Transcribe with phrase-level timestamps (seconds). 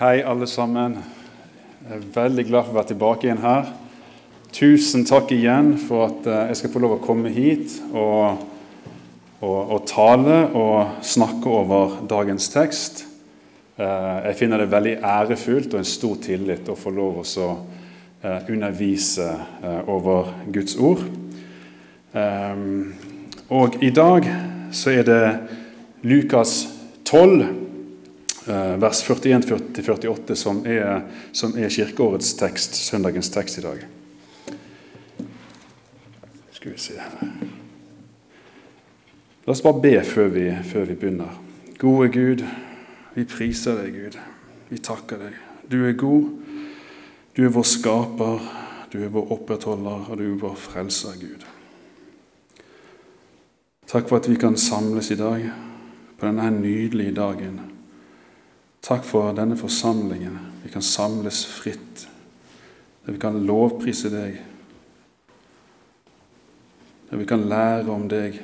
[0.00, 0.94] Hei, alle sammen.
[1.84, 3.66] Jeg er veldig glad for å være tilbake igjen her.
[4.56, 8.40] Tusen takk igjen for at eh, jeg skal få lov å komme hit og,
[9.44, 13.04] og, og tale og snakke over dagens tekst.
[13.76, 18.40] Eh, jeg finner det veldig ærefullt og en stor tillit å få lov å eh,
[18.56, 19.28] undervise
[19.84, 21.04] over Guds ord.
[23.52, 24.32] Og i dag
[24.72, 25.24] så er det
[26.08, 26.62] Lukas
[27.04, 27.59] 12 Eh,
[28.46, 30.62] vers 41-48, som,
[31.32, 33.82] som, er kirkeårets tekst, søndagens tekst i dag.
[36.56, 36.96] Skal vi se
[39.44, 41.38] La oss bare be før vi, før vi begynner.
[41.80, 42.42] Gode Gud,
[43.16, 44.18] vi priser deg, Gud.
[44.68, 45.38] Vi takker deg.
[45.70, 46.28] Du er god.
[47.34, 48.44] Du er vår skaper,
[48.92, 51.46] du er vår opprettholder, og du er vår frelser, Gud.
[53.90, 55.48] Takk for at vi kan samles i dag,
[56.18, 57.60] på denne nydelige dagen.
[58.82, 60.38] Takk for denne forsamlingen.
[60.64, 62.08] Vi kan samles fritt.
[63.06, 64.40] Der vi kan lovprise deg.
[67.10, 68.40] Der vi kan lære om deg,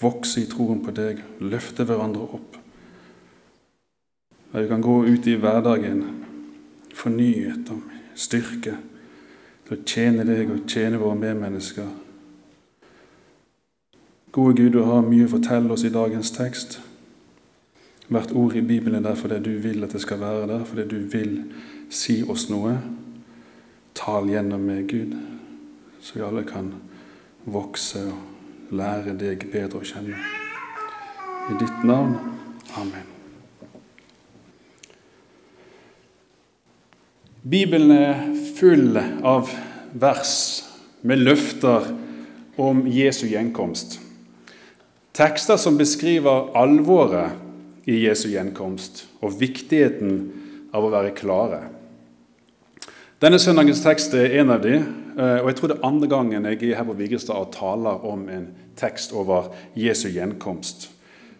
[0.00, 2.56] vokse i troen på deg, løfte hverandre opp.
[4.52, 6.02] Der vi kan gå ut i hverdagen
[6.94, 7.82] fornyet og
[8.14, 8.76] styrke
[9.64, 11.88] til å tjene deg og tjene våre medmennesker.
[14.34, 16.80] Gode Gud, du har mye å fortelle oss i dagens tekst.
[18.08, 20.88] Hvert ord i Bibelen er der fordi du vil at det skal være der, fordi
[20.88, 21.38] du vil
[21.90, 22.76] si oss noe.
[23.94, 25.14] Tal gjennom meg, Gud,
[26.02, 26.72] så vi alle kan
[27.46, 30.18] vokse og lære deg bedre å kjenne.
[31.48, 32.16] I ditt navn.
[32.80, 33.10] Amen.
[37.44, 38.20] Bibelen er
[38.56, 39.52] full av
[39.92, 40.36] vers
[41.04, 41.90] med løfter
[42.56, 43.98] om Jesu gjenkomst.
[45.14, 47.43] Tekster som beskriver alvoret
[47.90, 50.18] i Jesu gjenkomst og viktigheten
[50.74, 51.60] av å være klare.
[53.22, 56.44] Denne søndagens tekst er en av de, eh, og jeg tror det er andre gangen
[56.50, 60.88] jeg er her på Vigrestad og taler om en tekst over Jesu gjenkomst,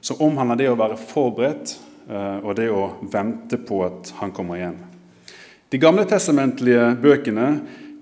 [0.01, 1.77] som omhandler det å være forberedt
[2.09, 4.79] eh, og det å vente på at han kommer igjen.
[5.69, 7.49] De gamle testamentlige bøkene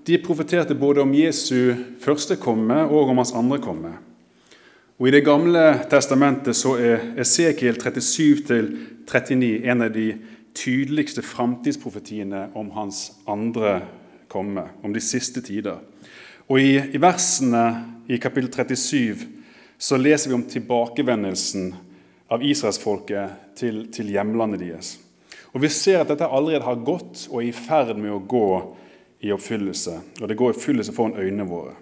[0.05, 1.73] de profeterte både om Jesu
[2.03, 3.93] første komme og om hans andre komme.
[4.97, 10.11] Og I Det gamle testamentet så er Esekiel 37-39 en av de
[10.53, 13.79] tydeligste framtidsprofetiene om hans andre
[14.29, 15.79] komme, om de siste tider.
[16.47, 17.63] Og I, i versene
[18.07, 19.25] i kapittel 37
[19.77, 21.71] så leser vi om tilbakevendelsen
[22.29, 24.97] av israelsfolket til, til hjemlandet deres.
[25.53, 28.47] Og Vi ser at dette allerede har gått og er i ferd med å gå
[29.25, 29.97] i oppfyllelse.
[30.21, 31.75] Og det går i oppfyllelse foran øynene våre.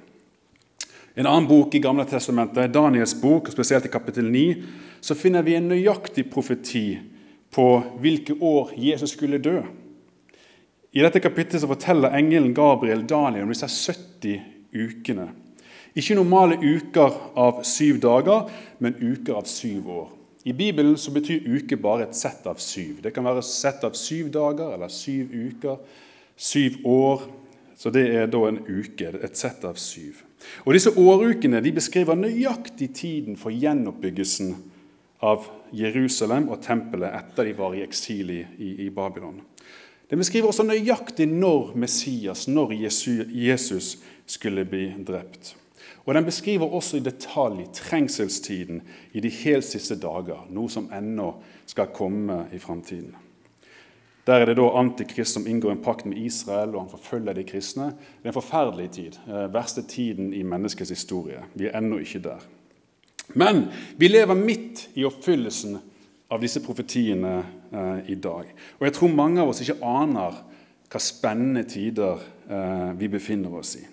[1.14, 4.64] En annen bok i Gamle testamentet, Daniels bok, spesielt i kapittel 9,
[5.04, 6.86] så finner vi en nøyaktig profeti
[7.52, 7.66] på
[8.00, 9.58] hvilke år Jesus skulle dø.
[10.92, 14.40] I dette kapittelet forteller engelen Gabriel Daniel om disse 70
[14.72, 15.28] ukene.
[15.96, 18.48] Ikke normale uker av syv dager,
[18.80, 20.10] men uker av syv år.
[20.48, 23.02] I Bibelen så betyr uke bare et sett av syv.
[23.04, 25.78] Det kan være et sett av syv dager eller syv uker,
[26.40, 27.28] syv år.
[27.76, 30.24] Så det er da en uke, et sett av syv.
[30.66, 34.56] Og Disse årukene de beskriver nøyaktig tiden for gjenoppbyggelsen
[35.22, 38.44] av Jerusalem og tempelet etter de var i eksil i,
[38.86, 39.42] i Babylon.
[40.12, 42.74] Den beskriver også nøyaktig når Messias, når
[43.32, 45.56] Jesus, skulle bli drept.
[46.06, 48.82] Og Den beskriver også i detalj trengselstiden
[49.14, 51.34] i de helt siste dager, noe som ennå
[51.70, 53.16] skal komme i framtiden.
[54.28, 57.46] Der er det da Antikrist som inngår en pakt med Israel, og han forfølger de
[57.48, 57.92] kristne.
[58.22, 59.18] Det er en forferdelig tid.
[59.28, 61.42] Eh, verste tiden i menneskets historie.
[61.54, 62.44] Vi er ennå ikke der.
[63.34, 63.66] Men
[63.98, 65.80] vi lever midt i oppfyllelsen
[66.32, 67.40] av disse profetiene
[67.74, 68.52] eh, i dag.
[68.80, 70.38] Og jeg tror mange av oss ikke aner
[70.92, 72.22] hva spennende tider
[72.52, 73.86] eh, vi befinner oss i.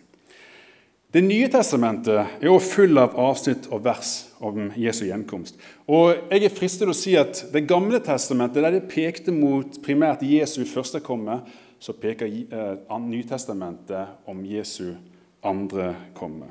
[1.09, 4.11] Det nye testamentet er også full av avsnitt og vers
[4.45, 5.57] om Jesu gjenkomst.
[5.89, 9.79] Og jeg er fristet til å si at Det gamle testamentet, der det pekte mot
[9.81, 11.41] primært Jesu første komme,
[11.81, 14.99] så peker eh, Nytestamentet om Jesu
[15.43, 16.51] andre komme.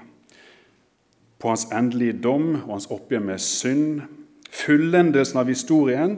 [1.37, 4.01] På hans endelige dom og hans oppgjør med synd,
[4.49, 6.15] fullendelsen av historien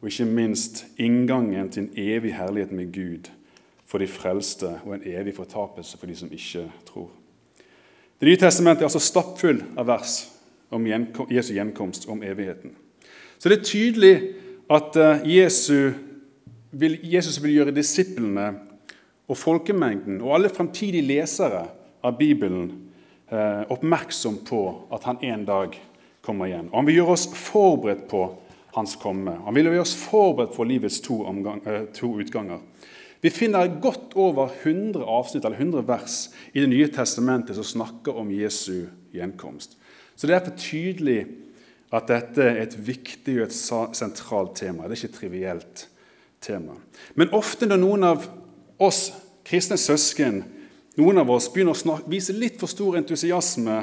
[0.00, 3.30] og ikke minst inngangen til en evig herlighet med Gud
[3.86, 7.12] for de frelste og en evig fortapelse for de som ikke tror.
[8.16, 10.16] Det nye testamentet er altså stappfull av vers
[10.72, 10.86] om
[11.28, 12.72] Jesu gjenkomst, om evigheten.
[13.38, 14.14] Så det er tydelig
[14.72, 15.98] at eh, Jesus
[16.70, 18.48] vil, Jesus vil gjøre disiplene
[19.28, 21.66] og folkemengden og alle framtidige lesere
[22.04, 22.70] av Bibelen
[23.28, 24.62] eh, oppmerksom på
[24.94, 25.76] at han en dag
[26.24, 26.70] kommer igjen.
[26.72, 28.24] Og han vil gjøre oss forberedt på
[28.76, 29.36] hans komme.
[29.44, 32.64] Han vil gjøre oss forberedt på livets to, omgang, eh, to utganger.
[33.20, 38.16] Vi finner godt over 100 avsnitt eller 100 vers i Det nye testamentet som snakker
[38.16, 39.76] om Jesu gjenkomst.
[40.16, 41.20] Så det er for tydelig
[41.94, 44.84] at dette er et viktig og et sentralt tema.
[44.84, 45.86] Det er ikke et trivielt
[46.40, 46.76] tema.
[47.14, 48.28] Men ofte når noen av
[48.82, 49.08] oss
[49.46, 50.42] kristne søsken
[50.96, 53.74] noen av oss begynner å snakke, vise litt for stor entusiasme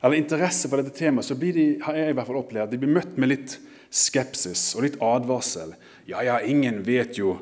[0.00, 2.80] eller interesse for dette temaet, så blir de, har jeg i hvert fall opplevd, de
[2.80, 3.56] blir møtt med litt
[3.92, 5.74] skepsis og litt advarsel.
[6.08, 7.34] Ja, ja, ingen vet jo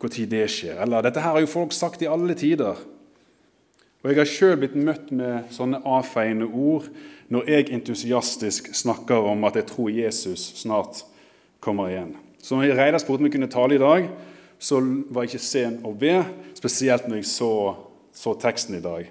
[0.00, 0.80] når det skjer.
[0.82, 2.78] Eller 'dette her har jo folk sagt i alle tider'.
[4.02, 6.88] Og Jeg har sjøl blitt møtt med sånne avfeiende ord
[7.28, 11.04] når jeg entusiastisk snakker om at jeg tror Jesus snart
[11.60, 12.16] kommer igjen.
[12.40, 14.08] Så når Reidar spurte om jeg kunne tale i dag,
[14.58, 14.80] så
[15.10, 16.24] var jeg ikke sen å be,
[16.56, 17.52] spesielt når jeg så,
[18.12, 19.04] så teksten i dag.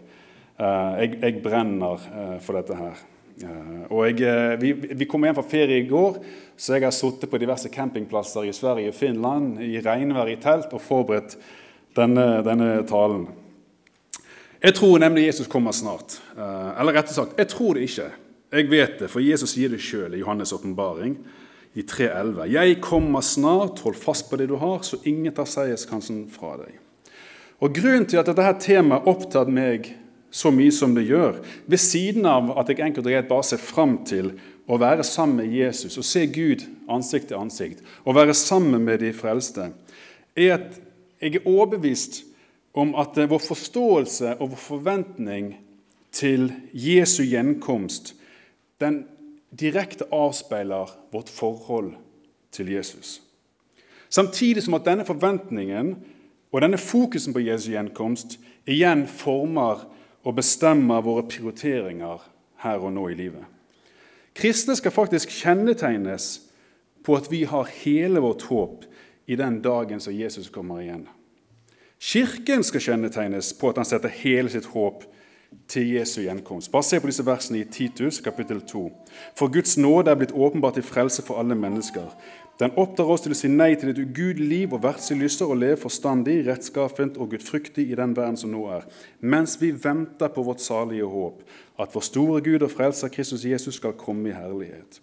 [0.60, 2.98] Eh, jeg, jeg brenner eh, for dette her.
[3.44, 6.22] Eh, og jeg, vi, vi, kom hjem fra ferie i går,
[6.60, 10.74] så jeg har sittet på diverse campingplasser i Sverige og Finland i regnvær i telt
[10.76, 11.38] og forberedt
[11.98, 13.28] denne, denne talen.
[14.60, 16.18] Jeg tror nemlig Jesus kommer snart.
[16.36, 18.10] Eller rettere sagt, jeg tror det ikke.
[18.52, 21.16] Jeg vet det, for Jesus sier det sjøl i Johannes' åpenbaring
[21.78, 26.26] i 3.11.: Jeg kommer snart, hold fast på det du har, så ingen tar seierskansen
[26.34, 26.76] fra deg.
[27.60, 29.92] Og Grunnen til at dette temaet opptatt meg
[30.32, 33.62] så mye som det gjør, ved siden av at jeg enkelt og greit bare ser
[33.62, 34.34] fram til
[34.70, 39.02] å være sammen med Jesus og se Gud ansikt til ansikt, og være sammen med
[39.02, 39.72] de frelste,
[40.38, 40.78] er at
[41.20, 42.24] jeg er overbevist
[42.78, 45.56] om at vår forståelse og vår forventning
[46.16, 48.14] til Jesu gjenkomst
[48.82, 49.04] den
[49.60, 51.94] direkte avspeiler vårt forhold
[52.52, 53.22] til Jesus.
[54.10, 55.96] Samtidig som at denne forventningen
[56.52, 58.40] og denne fokusen på Jesu gjenkomst
[58.70, 59.86] igjen former
[60.30, 62.22] og bestemmer våre prioriteringer
[62.62, 63.46] her og nå i livet.
[64.38, 66.28] Kristne skal faktisk kjennetegnes
[67.06, 68.86] på at vi har hele vårt håp
[69.30, 71.08] i den dagen som Jesus kommer igjen.
[72.00, 75.04] Kirken skal kjennetegnes på at han setter hele sitt håp
[75.70, 76.72] til Jesu gjenkomst.
[76.72, 78.84] Bare se på disse versene i Titus kapittel 2.
[79.38, 82.10] For Guds nåde er blitt åpenbart til frelse for alle mennesker.
[82.60, 85.62] Den oppdrar oss til å si nei til et ugudelig liv og verdslige lyster og
[85.62, 88.88] leve forstandig, rettskaffent og gudfryktig i den verden som nå er,
[89.22, 91.46] mens vi venter på vårt salige håp,
[91.80, 95.00] at vår store Gud og frelser Kristus Jesus skal komme i herlighet.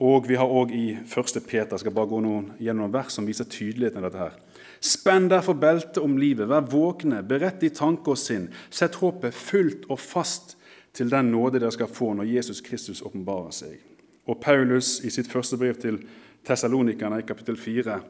[0.00, 1.40] Og Vi har òg i 1.
[1.48, 4.18] Peter skal bare gå noen, gjennom noen vers som viser tydeligheten av dette.
[4.18, 4.49] her.
[4.80, 8.48] Spenn derfor beltet om livet, vær våkne, beredt i tanke og sinn.
[8.72, 10.56] Sett håpet fullt og fast
[10.96, 13.76] til den nåde dere skal få når Jesus Kristus åpenbarer seg.
[14.24, 16.00] Og Paulus i sitt første brev til
[16.48, 18.00] Tessalonikerne i kapittel 4.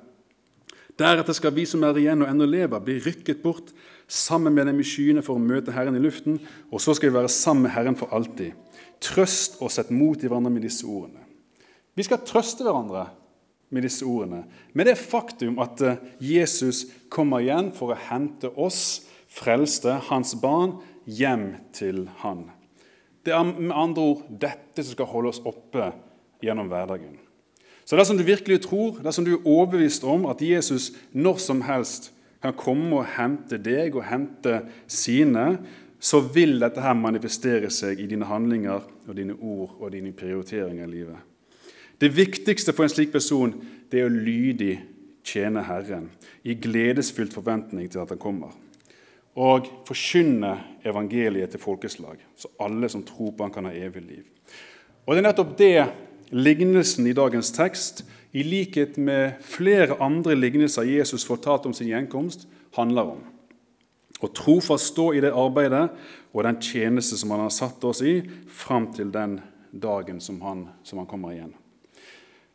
[1.01, 3.73] Deretter skal vi som er igjen og ennå lever, bli rykket bort
[4.11, 6.39] sammen med dem i skyene for å møte Herren i luften,
[6.71, 8.53] og så skal vi være sammen med Herren for alltid.
[9.01, 11.25] Trøst og sett mot i hverandre med disse ordene.
[11.97, 13.09] Vi skal trøste hverandre
[13.71, 14.45] med disse ordene,
[14.75, 20.79] med det faktum at eh, Jesus kommer igjen for å hente oss, frelste, hans barn,
[21.07, 22.49] hjem til han.
[23.25, 25.93] Det er med andre ord dette som skal holde oss oppe
[26.43, 27.19] gjennom hverdagen.
[27.85, 32.13] Så dersom du virkelig tror, dersom du er overbevist om at Jesus når som helst
[32.43, 35.59] kan komme og hente deg og hente sine,
[36.01, 40.87] så vil dette her manifestere seg i dine handlinger og dine ord og dine prioriteringer
[40.87, 41.30] i livet.
[42.01, 43.53] Det viktigste for en slik person
[43.93, 44.79] det er å lydig
[45.27, 46.09] tjene Herren
[46.49, 48.55] i gledesfylt forventning til at han kommer.
[49.37, 50.55] Og forkynne
[50.89, 54.25] evangeliet til folkeslag, så alle som tror på han kan ha evig liv.
[55.07, 55.75] Og Det er nettopp det
[56.31, 62.47] lignelsen i dagens tekst, i likhet med flere andre lignelser Jesus fortalte om sin gjenkomst,
[62.77, 63.23] handler om.
[64.21, 65.89] Å trofast stå i det arbeidet
[66.33, 69.41] og den tjeneste som han har satt oss i, fram til den
[69.73, 71.55] dagen som han, som han kommer igjen.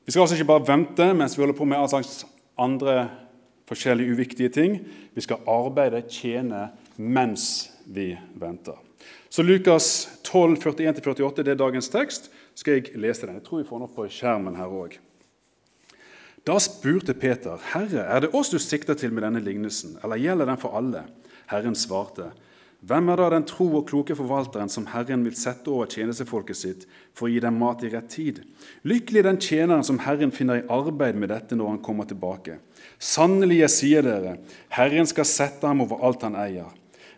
[0.05, 2.25] Vi skal altså ikke bare vente mens vi holder på med all slags
[2.61, 3.07] andre
[3.65, 4.79] forskjellige uviktige ting.
[5.15, 8.77] Vi skal arbeide, tjene, mens vi venter.
[9.29, 13.39] Så Lukas 12, 41-48 det er dagens tekst skal jeg lese den.
[13.39, 14.95] Jeg tror vi får den opp på skjermen her òg.
[16.45, 20.45] Da spurte Peter, 'Herre, er det oss du sikter til med denne lignelsen, eller gjelder
[20.45, 21.07] den for alle?'
[21.49, 22.31] Herren svarte,
[22.83, 26.85] 'Hvem er da den tro og kloke forvalteren som Herren vil sette over tjenestefolket sitt
[27.13, 28.43] for å gi dem mat i rett tid?'
[28.83, 32.59] Lykkelig den tjeneren som Herren finner i arbeid med dette når han kommer tilbake.
[32.99, 34.37] Sannelig, jeg sier dere,
[34.69, 36.69] Herren skal sette ham over alt han eier.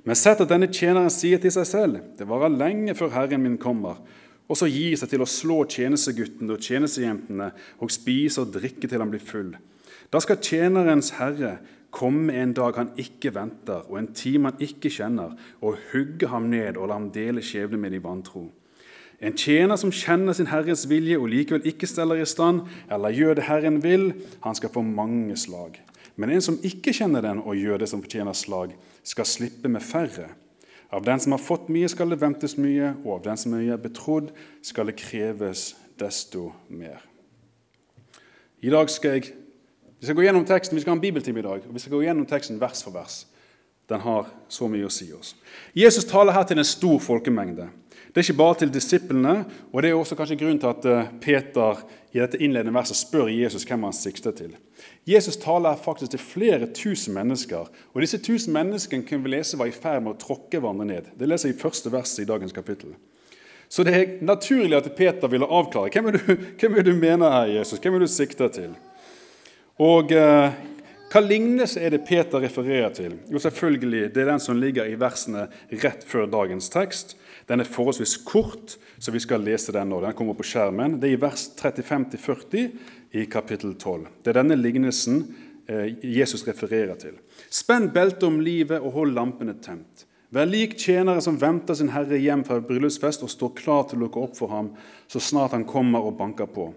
[0.03, 3.57] Men sett at denne tjeneren sier til seg selv, 'Det varer lenge før Herren min
[3.57, 3.97] kommer',
[4.47, 7.51] og så gir seg til å slå tjenesteguttene og tjenestejentene
[7.83, 9.57] og spise og drikke til han blir full.
[10.13, 11.57] Da skal tjenerens herre
[11.97, 16.49] komme en dag han ikke venter, og en time han ikke kjenner, og hugge ham
[16.51, 18.45] ned og la ham dele skjebne med de vantro.
[19.17, 23.39] En tjener som kjenner sin herres vilje og likevel ikke steller i stand, eller gjør
[23.39, 24.11] det Herren vil,
[24.43, 25.79] han skal få mange slag.
[26.17, 29.81] Men en som ikke kjenner den og gjør det som fortjener slag, skal slippe med
[29.81, 30.29] færre.
[30.93, 33.81] Av den som har fått mye, skal det ventes mye, og av den som er
[33.81, 34.29] betrodd,
[34.65, 37.01] skal det kreves desto mer.
[38.61, 39.33] I dag skal jeg
[39.99, 41.95] vi skal gå gjennom teksten, vi skal ha en bibeltime i dag, og vi skal
[41.97, 43.25] gå gjennom teksten vers for vers.
[43.89, 45.33] Den har så mye å si oss.
[45.77, 47.69] Jesus taler her til en stor folkemengde.
[48.11, 49.33] Det er ikke bare til disiplene,
[49.71, 51.83] og det er også kanskje grunnen til at eh, Peter
[52.15, 54.55] i dette innledende verset spør Jesus hvem han sikter til.
[55.07, 59.69] Jesus taler faktisk til flere tusen mennesker, og disse tusen menneskene kunne vi lese var
[59.69, 61.11] i ferd med å tråkke hverandre ned.
[61.15, 62.95] Det leser jeg i første vers i dagens kapittel.
[63.69, 67.31] Så det er naturlig at Peter ville avklare hvem er du, hvem er du mener
[67.43, 68.75] er Jesus, hvem er du sikter til.
[69.83, 70.55] Og eh,
[71.07, 73.13] hva lignelse er det Peter refererer til?
[73.29, 75.47] Jo, selvfølgelig, Det er den som ligger i versene
[75.83, 77.15] rett før dagens tekst.
[77.47, 80.01] Den er forholdsvis kort, så vi skal lese den nå.
[80.01, 80.99] Den kommer på skjermen.
[80.99, 82.71] Det er i vers 35-40
[83.13, 84.07] i kapittel 12.
[84.23, 85.21] Det er denne lignelsen
[85.69, 87.15] eh, Jesus refererer til.
[87.49, 90.03] Spenn beltet om livet og hold lampene tent.
[90.29, 94.07] Vær lik tjenere som venter sin herre hjem fra bryllupsfest og står klar til å
[94.07, 94.73] lukke opp for ham
[95.07, 96.73] så snart han kommer og banker på.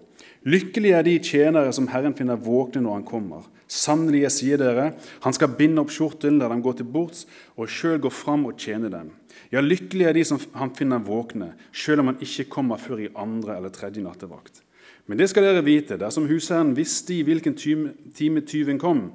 [0.48, 3.48] Lykkelig er de tjenere som Herren finner våkne når han kommer.
[3.70, 4.86] Sannelig, jeg sier dere,
[5.20, 7.26] han skal binde opp skjorten der de går til bords,
[7.60, 9.12] og sjøl gå fram og tjene dem.
[9.52, 13.12] Ja, lykkelig er de som han finner våkne, sjøl om han ikke kommer før i
[13.14, 14.62] andre eller tredje nattevakt.
[15.06, 19.08] Men det skal dere vite, dersom husherren visste i hvilken time tyven kom,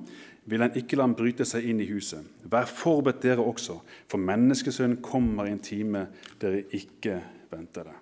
[0.46, 2.22] vil han ikke la ham bryte seg inn i huset.
[2.46, 3.80] Vær forberedt dere også,
[4.12, 6.06] for menneskesønnen kommer i en time
[6.42, 7.18] dere ikke
[7.50, 7.96] venter det.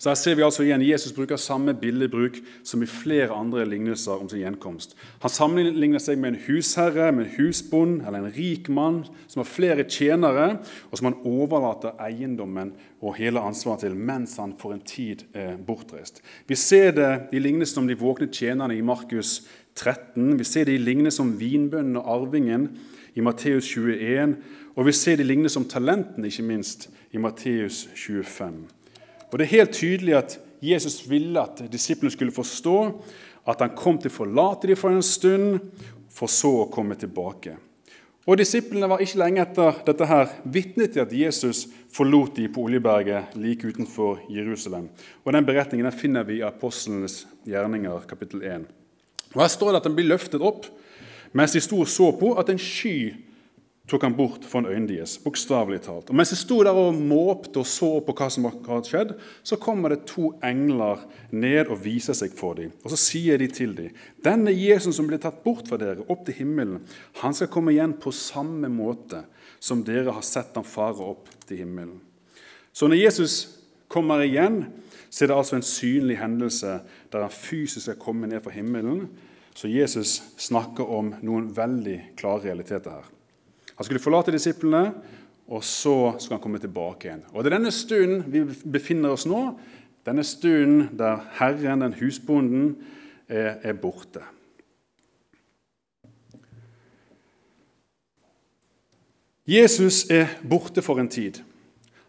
[0.00, 4.16] Så Her ser vi altså igjen Jesus bruker samme billedbruk som i flere andre lignelser
[4.16, 4.94] om sin gjenkomst.
[5.20, 9.50] Han sammenligner seg med en husherre, med en husbond eller en rik mann som har
[9.50, 12.72] flere tjenere, og som han overlater eiendommen
[13.04, 16.24] og hele ansvaret til mens han for en tid er bortreist.
[16.48, 19.42] Vi ser det i lignelsen om de våkne tjenerne i Markus
[19.76, 20.32] 13.
[20.40, 22.70] Vi ser det i lignelsen om vinbønnen og arvingen
[23.12, 24.38] i Matteus 21.
[24.80, 28.79] Og vi ser det i lignelsen om talentene, ikke minst, i Matteus 25.
[29.30, 32.76] Og Det er helt tydelig at Jesus ville at disiplene skulle forstå
[33.48, 35.60] at han kom til å forlate dem for en stund,
[36.10, 37.56] for så å komme tilbake.
[38.28, 42.66] Og Disiplene var ikke lenge etter dette her vitne til at Jesus forlot dem på
[42.66, 44.90] Oljeberget like utenfor Jerusalem.
[45.24, 48.68] Og Den beretningen den finner vi i Apostlenes gjerninger, kapittel 1.
[49.34, 50.68] Og Her står det at den blir løftet opp
[51.32, 53.14] mens de sto og så på at en sky
[53.90, 56.10] tok han bort foran øynene deres, bokstavelig talt.
[56.12, 59.58] Og Mens de sto der og måpte og så på hva som hadde skjedd, så
[59.58, 61.02] kommer det to engler
[61.34, 62.70] ned og viser seg for dem.
[62.84, 63.90] Og Så sier de til dem.:
[64.22, 66.86] Denne Jesus som ble tatt bort fra dere, opp til himmelen,
[67.22, 69.24] han skal komme igjen på samme måte
[69.60, 72.00] som dere har sett ham fare opp til himmelen.
[72.72, 74.68] Så når Jesus kommer igjen,
[75.10, 76.80] så er det altså en synlig hendelse
[77.10, 79.08] der han fysisk skal komme ned fra himmelen.
[79.54, 83.08] Så Jesus snakker om noen veldig klare realiteter her.
[83.80, 84.90] Han skulle forlate disiplene,
[85.48, 87.22] og så skulle han komme tilbake igjen.
[87.32, 89.54] Og Det er denne stunden vi befinner oss nå,
[90.04, 92.74] denne stunden der Herren, den husbonden,
[93.24, 94.20] er, er borte.
[99.48, 101.40] Jesus er borte for en tid.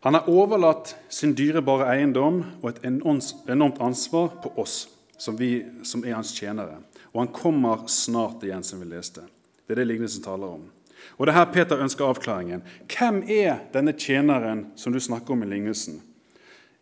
[0.04, 6.04] Han har overlatt sin dyrebare eiendom og et enormt ansvar på oss, som, vi, som
[6.04, 6.82] er hans tjenere.
[7.14, 9.24] Og han kommer snart igjen, som vi leste.
[9.64, 10.68] Det er det lignelsen taler om.
[11.18, 12.64] Og det er her Peter ønsker avklaringen.
[12.90, 16.02] Hvem er denne tjeneren som du snakker om i lignelsen?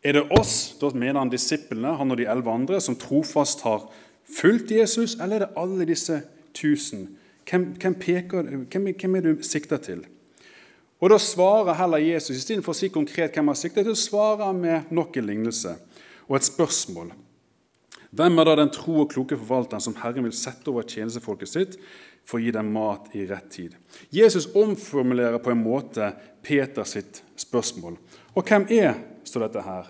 [0.03, 3.89] Er det oss, da mener han disiplene, han og de elleve andre, som trofast har
[4.23, 6.21] fulgt Jesus, eller er det alle disse
[6.55, 7.09] tusen?
[7.49, 10.05] Hvem, hvem, peker, hvem, hvem er du sikter til?
[10.99, 14.59] Og Da svarer heller Jesus, istedenfor å si konkret hvem han sikter til, svarer han
[14.59, 15.75] med nok en lignelse
[16.27, 17.13] og et spørsmål.
[18.09, 21.77] Hvem er da den tro og kloke forvalteren som Herren vil sette over tjenestefolket sitt
[22.25, 23.75] for å gi dem mat i rett tid.
[24.13, 26.11] Jesus omformulerer på en måte
[26.45, 27.97] Peter sitt spørsmål.
[28.35, 28.97] Og hvem er
[29.27, 29.89] står dette her?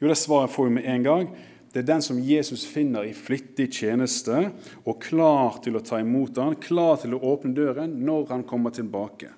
[0.00, 1.28] Jo, Det svaret får vi med en gang.
[1.72, 4.52] Det er den som Jesus finner i flittig tjeneste
[4.84, 8.70] og klar til å ta imot ham, klar til å åpne døren når han kommer
[8.70, 9.32] tilbake.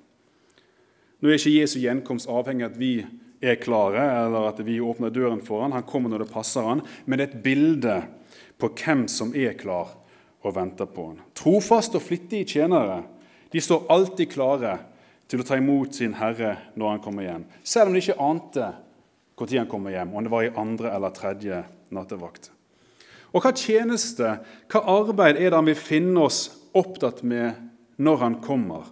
[1.20, 3.06] Nå er ikke Jesu gjenkomst avhengig av at vi
[3.40, 5.74] er klare, eller at vi åpner døren for han.
[5.76, 7.96] Han kommer når det passer han, men det er et bilde
[8.60, 9.92] på hvem som er klar
[10.46, 11.20] og venter på han.
[11.36, 13.02] Trofaste og flittige tjenere
[13.52, 14.78] de står alltid klare
[15.30, 18.72] til å ta imot sin herre når han kommer hjem, selv om de ikke ante
[19.36, 21.58] når han kommer hjem, om det var i andre eller tredje
[21.92, 22.50] nattevakt.
[23.36, 24.38] Og hva tjeneste,
[24.72, 27.58] hva arbeid er det han vil finne oss opptatt med
[28.00, 28.86] når han kommer?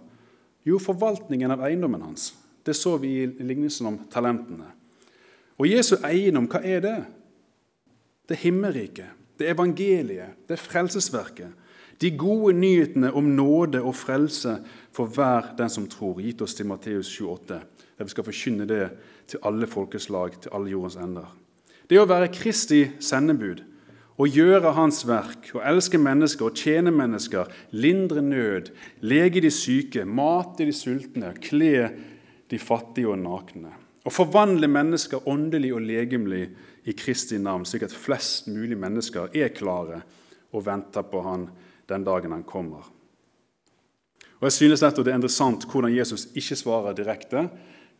[0.65, 2.33] Jo, forvaltningen av eiendommen hans.
[2.65, 4.71] Det så vi i lignelsen om talentene.
[5.59, 6.97] Og Jesu eiendom, hva er det?
[8.25, 11.53] Det himmelriket, det evangeliet, det er frelsesverket.
[12.01, 14.57] De gode nyhetene om nåde og frelse
[14.95, 17.61] for hver den som tror, gitt oss til Matteus 28,
[17.95, 18.89] der vi skal forkynne det
[19.31, 21.29] til alle folkeslag, til alle jordens ender.
[21.89, 23.61] Det å være Kristi sendebud,
[24.15, 28.71] å gjøre Hans verk, å elske mennesker og tjene mennesker, lindre nød,
[29.03, 31.89] lege de syke, mate de sultne, kle
[32.51, 33.73] de fattige og nakne.
[34.05, 36.43] Å forvandle mennesker åndelig og legemlig
[36.85, 40.03] i Kristi navn, slik at flest mulig mennesker er klare
[40.53, 41.47] og venter på Han
[41.89, 42.85] den dagen Han kommer.
[44.39, 47.49] Og jeg synes Det er interessant hvordan Jesus ikke svarer direkte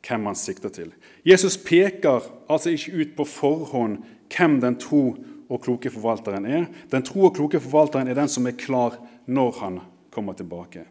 [0.05, 0.91] hvem han sikter til.
[1.25, 3.97] Jesus peker altså ikke ut på forhånd
[4.29, 5.15] hvem den tro
[5.49, 6.67] og kloke forvalteren er.
[6.91, 9.79] Den tro og kloke forvalteren er den som er klar når han
[10.13, 10.85] kommer tilbake.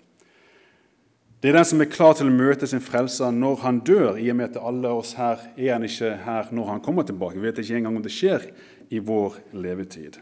[1.44, 4.30] Det er den som er klar til å møte sin frelser når han dør, i
[4.32, 7.36] og med at alle oss her er han ikke her når han kommer tilbake.
[7.36, 8.46] Vi vet ikke engang om det skjer
[8.88, 10.16] i vår levetid.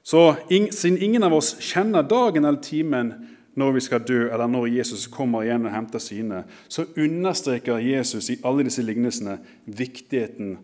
[0.00, 3.12] Så siden ingen av oss kjenner dagen eller timen
[3.60, 8.32] når vi skal dø, eller når Jesus kommer igjen og henter sine, så understreker Jesus
[8.32, 9.36] i alle disse lignelsene
[9.68, 10.56] viktigheten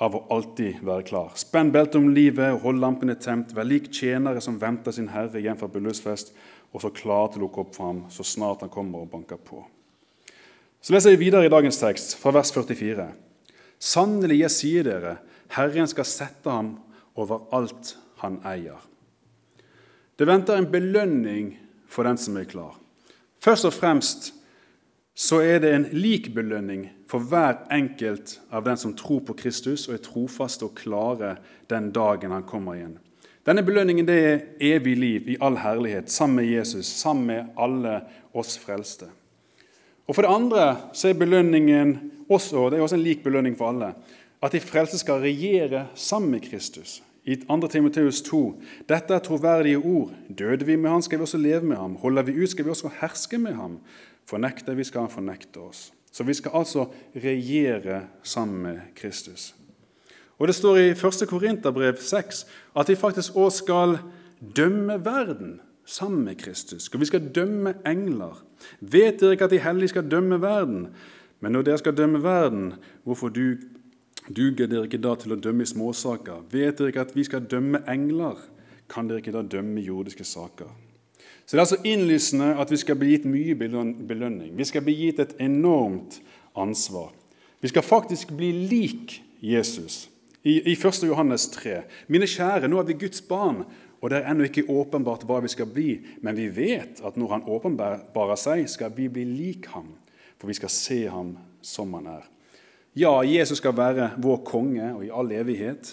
[0.00, 1.34] av å alltid være klar.
[1.34, 5.58] Spenn beltet om livet hold lampene temt, Vær lik tjenere som venter sin herre hjem
[5.58, 6.30] fra bryllupsfest
[6.70, 9.40] og så klar til å lukke opp for ham så snart han kommer og banker
[9.42, 9.62] på.
[10.80, 13.08] Så leser vi videre i dagens tekst, fra vers 44.
[13.80, 15.16] Sannelig, jeg sier dere,
[15.52, 16.76] Herren skal sette ham
[17.18, 18.78] over alt han eier.
[20.16, 21.54] Det venter en belønning
[21.88, 22.76] for den som er klar.
[23.40, 24.30] Først og fremst
[25.16, 29.88] så er det en lik belønning for hver enkelt av den som tror på Kristus
[29.88, 31.34] og er trofaste og klare
[31.68, 32.98] den dagen han kommer igjen.
[33.46, 34.40] Denne belønningen det er
[34.74, 38.00] evig liv i all herlighet sammen med Jesus, sammen med alle
[38.36, 39.08] oss frelste.
[40.06, 41.94] Og For det andre så er belønningen
[42.28, 43.94] også, det er også en lik belønning for alle,
[44.42, 47.00] at de frelste skal regjere sammen med Kristus.
[47.24, 47.68] I 2.
[47.68, 50.12] Timoteus 2.: Dette er troverdige ord.
[50.38, 51.96] Døde vi med ham, skal vi også leve med ham.
[51.96, 53.78] Holder vi ut, skal vi også herske med ham.
[54.26, 55.92] Fornekter vi, skal han fornekte oss.
[56.12, 59.54] Så vi skal altså regjere sammen med Kristus.
[60.40, 61.28] Og Det står i 1.
[61.28, 63.98] Korinterbrev 6 at vi faktisk òg skal
[64.56, 66.88] dømme verden sammen med Kristus.
[66.88, 68.40] Og vi skal dømme engler.
[68.80, 70.88] Vet dere ikke at de hellige skal dømme verden?
[71.40, 72.72] Men når dere skal dømme verden,
[73.04, 73.56] hvorfor du,
[74.36, 76.44] duger dere ikke da til å dømme i småsaker?
[76.52, 78.40] Vet dere ikke at vi skal dømme engler?
[78.88, 80.70] Kan dere ikke da dømme jordiske saker?
[81.46, 83.54] Så Det er altså innlysende at vi skal bli gitt mye
[84.08, 84.56] belønning.
[84.56, 86.20] Vi skal bli gitt et enormt
[86.56, 87.12] ansvar.
[87.60, 90.08] Vi skal faktisk bli lik Jesus.
[90.42, 91.02] I, I 1.
[91.04, 93.64] Johannes 3.: Mine kjære, nå er vi Guds barn,
[94.00, 97.34] og det er ennå ikke åpenbart hva vi skal bli, men vi vet at når
[97.34, 99.92] Han åpenbarer seg, skal vi bli lik ham,
[100.40, 102.28] for vi skal se ham som han er.
[102.96, 105.92] Ja, Jesus skal være vår konge og i all evighet,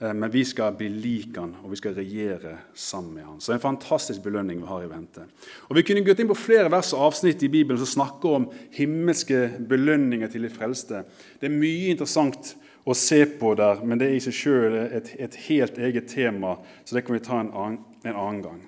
[0.00, 3.40] eh, men vi skal bli lik han, og vi skal regjere sammen med han.
[3.40, 5.30] Så det er en fantastisk belønning vi har i vente.
[5.70, 8.50] Og Vi kunne gått inn på flere vers og avsnitt i Bibelen som snakker om
[8.74, 11.04] himmelske belønninger til de frelste.
[11.40, 15.10] Det er mye interessant å se på der, men det er i seg sjøl et,
[15.18, 16.54] et, helt eget tema,
[16.86, 18.60] så det kan vi ta en annen, en annen gang.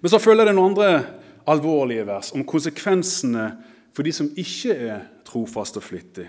[0.00, 0.88] Men så følger det noen andre
[1.48, 3.50] alvorlige vers om konsekvensene
[3.94, 6.26] for de som ikke er trofast og flyttig.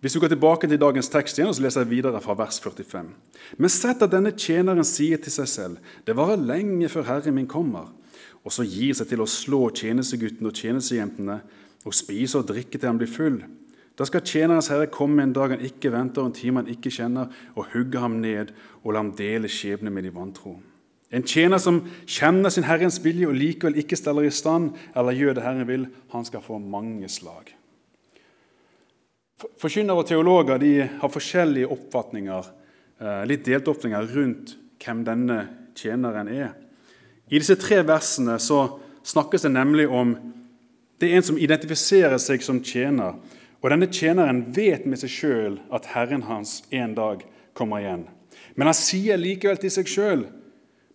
[0.00, 3.10] Hvis du går tilbake til dagens tekst igjen, så leser jeg videre fra vers 45.
[3.60, 7.48] Men sett at denne tjeneren sier til seg selv, det varer lenge før Herren min
[7.50, 7.90] kommer,
[8.40, 11.42] og så gir seg til å slå tjenesteguttene og tjenestejentene
[11.84, 13.42] og spise og drikke til han blir full.
[14.00, 16.92] Da skal tjenerens herre komme en dag han ikke venter, og en time han ikke
[16.94, 20.54] kjenner, og hugge ham ned og la ham dele skjebne med de vantro.
[21.12, 25.36] En tjener som kjenner sin Herrens vilje og likevel ikke steller i stand eller gjør
[25.36, 27.50] det Herren vil, han skal få mange slag.
[29.60, 30.64] Forkynnere og teologer
[31.00, 32.48] har forskjellige oppfatninger,
[33.00, 35.40] eh, litt delte oppfatninger rundt hvem denne
[35.74, 36.54] tjeneren er.
[37.28, 40.14] I disse tre versene så snakkes det nemlig om
[41.00, 43.16] det er en som identifiserer seg som tjener,
[43.60, 47.24] og denne tjeneren vet med seg sjøl at Herren hans en dag
[47.56, 48.06] kommer igjen.
[48.56, 50.24] Men han sier likevel til seg sjøl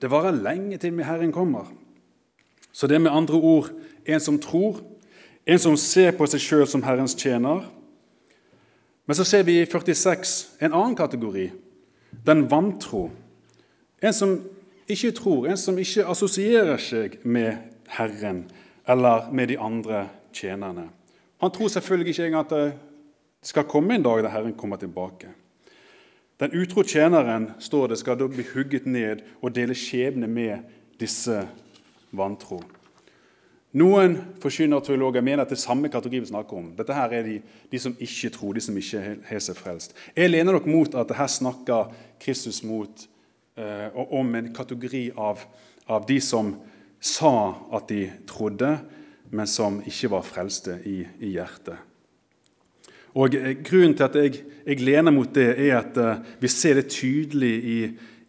[0.02, 1.70] det varer lenge til Herren kommer.
[2.72, 3.70] Så det er med andre ord
[4.06, 4.82] en som tror,
[5.46, 7.64] en som ser på seg sjøl som Herrens tjener.
[9.06, 11.48] Men så ser vi i 46 en annen kategori,
[12.26, 13.08] den vantro.
[14.02, 14.36] En som
[14.90, 17.56] ikke tror, en som ikke assosierer seg med
[17.96, 18.46] Herren
[18.88, 20.90] eller med de andre tjenerne.
[21.44, 25.34] Han tror selvfølgelig ikke engang at det skal komme en dag da Herren kommer tilbake.
[26.40, 30.66] Den utro tjeneren står det, skal da bli hugget ned og dele skjebne med
[31.00, 31.46] disse
[32.12, 32.60] vantro.
[33.76, 36.70] Noen forkynner teologer mener at det er samme kategori vi snakker om.
[36.78, 37.36] Dette her er de,
[37.72, 39.96] de som ikke tror, de som ikke har seg frelst.
[40.16, 41.90] Jeg lener nok mot at her snakker
[42.24, 43.04] Kristus mot,
[43.60, 45.44] eh, om en kategori av,
[45.88, 46.54] av, de som
[47.04, 47.34] sa
[47.76, 48.78] at de trodde,
[49.32, 51.80] men som ikke var frelste i, i hjertet.
[53.16, 56.82] Og eh, Grunnen til at jeg, jeg, lener mot det, er at eh, vi ser
[56.82, 57.80] det tydelig i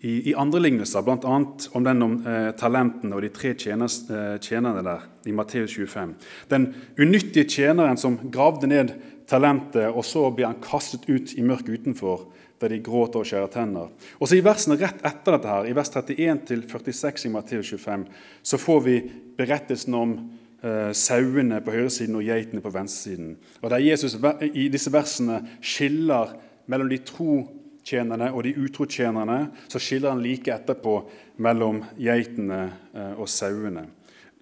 [0.06, 1.36] i, i andre lignelser, bl.a.
[1.72, 6.14] om den om eh, talentene og de tre tjeners, eh, tjenerne der i Matteus 25.
[6.52, 6.68] Den
[7.00, 8.92] unyttige tjeneren som gravde ned
[9.30, 12.26] talentet, og så blir han kastet ut i mørket utenfor,
[12.60, 13.90] der de gråter og skjærer tenner.
[14.20, 18.06] Og så I versene rett etter dette, her, i vers 31-46 i Matteus 25,
[18.46, 18.98] så får vi
[19.36, 20.14] berettelsen om
[20.62, 23.36] eh, sauene på høyresiden og geitene på venstresiden.
[23.62, 24.16] Og Der Jesus
[24.52, 27.44] i disse versene skiller mellom de tro
[27.86, 30.96] tjenerne og de utro tjenerne, så skiller han like etterpå
[31.38, 32.62] mellom geitene
[32.94, 33.86] eh, og sauene.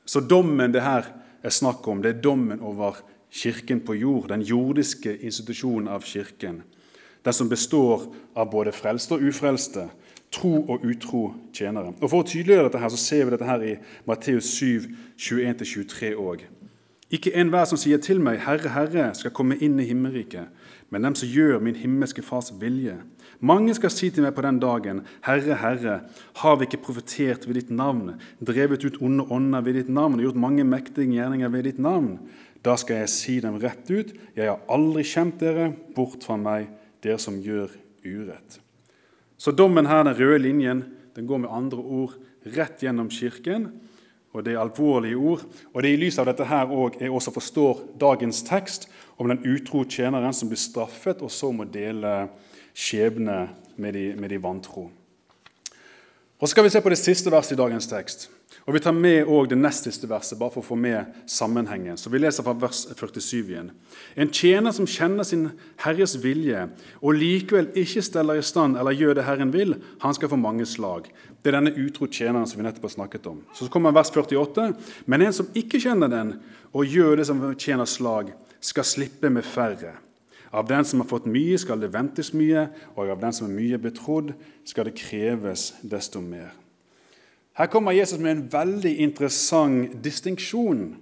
[0.05, 1.11] Så dommen det her
[1.45, 3.01] er snakk om, det er dommen over
[3.35, 6.63] kirken på jord, den jordiske institusjonen av kirken.
[7.25, 9.89] Den som består av både frelste og ufrelste,
[10.35, 11.23] tro og utro
[11.55, 11.95] tjenere.
[12.01, 13.77] Og For å tydeliggjøre dette her, så ser vi dette her i
[14.09, 16.45] Matteus 7, 21-23 òg.
[17.15, 20.49] Ikke enhver som sier til meg, 'Herre, Herre', skal komme inn i himmelriket,
[20.91, 22.97] men dem som gjør min himmelske Fars vilje.
[23.41, 26.01] Mange skal si til meg på den dagen, Herre, Herre,
[26.35, 30.21] har vi ikke profetert ved ditt navn, drevet ut onde ånder ved ditt navn og
[30.27, 32.19] gjort mange mektige gjerninger ved ditt navn?
[32.65, 36.69] Da skal jeg si dem rett ut, jeg har aldri kjent dere, bort fra meg,
[37.05, 37.69] dere som gjør
[38.05, 38.64] urett.
[39.45, 40.79] Så dommen her, den røde linjen,
[41.17, 42.15] den går med andre ord
[42.57, 43.67] rett gjennom Kirken.
[44.33, 45.45] Og Det er alvorlige ord.
[45.75, 49.29] Og det er i lys av dette her også, jeg også forstår dagens tekst om
[49.29, 52.31] den utro tjeneren som blir straffet, og så må dele
[52.75, 54.89] skjebne med de, med de vantro.
[56.41, 58.31] Og Så skal vi se på det siste verset i dagens tekst.
[58.67, 61.97] Og Vi tar med også det nest siste verset, bare for å få med sammenhengen.
[61.97, 63.71] Så Vi leser fra vers 47 igjen.
[64.17, 65.51] En tjener som kjenner sin
[65.85, 66.69] Herres vilje,
[67.03, 70.67] og likevel ikke steller i stand eller gjør det Herren vil, han skal få mange
[70.67, 71.11] slag.
[71.43, 73.43] Det er denne utro tjeneren som vi nettopp har snakket om.
[73.53, 74.71] Så kommer vers 48.
[75.07, 76.39] Men en som ikke kjenner den,
[76.73, 78.33] og gjør det som tjener slag,
[78.65, 79.99] skal slippe med færre.
[80.55, 83.57] Av den som har fått mye, skal det ventes mye, og av den som er
[83.59, 84.33] mye betrodd,
[84.65, 86.55] skal det kreves desto mer.
[87.55, 90.97] Her kommer Jesus med en veldig interessant distinksjon.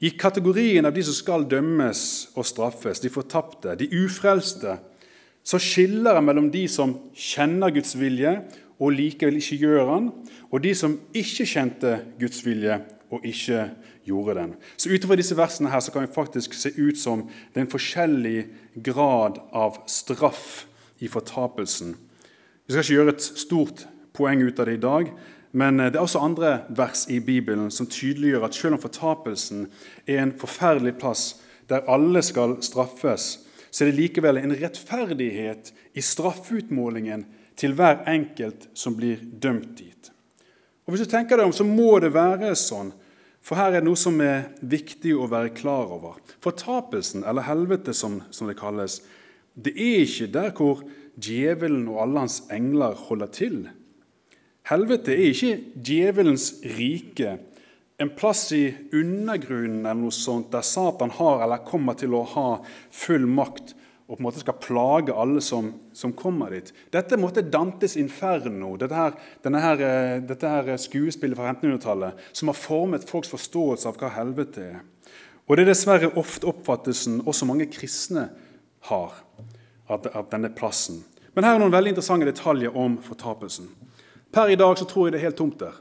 [0.00, 2.00] I kategorien av de som skal dømmes
[2.34, 4.78] og straffes, de fortapte, de ufrelste,
[5.44, 8.32] så skiller han mellom de som kjenner Guds vilje
[8.80, 10.10] og likevel ikke gjør han,
[10.50, 12.80] og de som ikke kjente Guds vilje
[13.12, 13.66] og ikke
[14.08, 14.54] gjorde den.
[14.80, 17.72] Så Utover disse versene her så kan det faktisk se ut som det er en
[17.72, 18.46] forskjellig
[18.82, 20.64] grad av straff
[20.98, 21.94] i fortapelsen.
[22.64, 23.84] Vi skal ikke gjøre et stort
[24.16, 25.12] poeng ut av det i dag,
[25.52, 29.66] men eh, det er også andre vers i Bibelen som tydeliggjør at selv om fortapelsen
[30.06, 31.24] er en forferdelig plass
[31.70, 37.26] der alle skal straffes, så er det likevel en rettferdighet i straffutmålingen
[37.60, 40.10] til hver enkelt som blir dømt dit.
[40.86, 42.90] Og Hvis du tenker deg om, så må det være sånn
[43.40, 46.18] for her er det noe som er viktig å være klar over.
[46.44, 49.00] Fortapelsen, eller helvete som, som det kalles,
[49.56, 50.82] det er ikke der hvor
[51.20, 53.56] djevelen og alle hans engler holder til.
[54.70, 57.38] Helvete er ikke djevelens rike,
[58.00, 62.46] en plass i undergrunnen eller noe sånt, der Satan har eller kommer til å ha
[62.94, 63.74] full makt
[64.10, 66.72] og på en måte skal plage alle som, som kommer dit.
[66.90, 69.18] Dette måtte Dantes inferno, dette her,
[69.54, 74.64] her, eh, dette her skuespillet fra 1500-tallet, som har formet folks forståelse av hva helvete
[74.72, 74.80] er.
[75.46, 78.28] Og Det er dessverre ofte oppfattelsen også mange kristne
[78.90, 79.14] har
[79.90, 81.04] av denne plassen.
[81.34, 83.70] Men her er noen veldig interessante detaljer om fortapelsen.
[84.32, 85.74] Per i dag så tror jeg det er helt tomt der.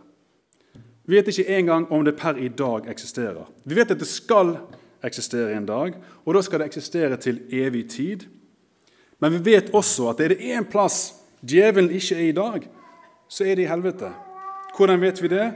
[1.06, 3.46] Vi vet ikke engang om det per i dag eksisterer.
[3.66, 4.58] Vi vet at det skal
[5.04, 8.26] eksistere en dag, og da skal det eksistere til evig tid.
[9.20, 12.68] Men vi vet også at er det én plass djevelen ikke er i dag,
[13.28, 14.12] så er det i helvete.
[14.78, 15.52] Hvordan vet vi det?